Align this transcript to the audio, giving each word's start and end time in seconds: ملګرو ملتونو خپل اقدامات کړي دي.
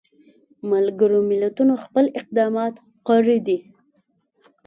ملګرو 0.71 1.19
ملتونو 1.31 1.73
خپل 1.83 2.05
اقدامات 2.19 2.75
کړي 3.07 3.37
دي. 3.47 3.57